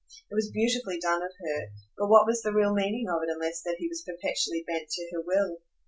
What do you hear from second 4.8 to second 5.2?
to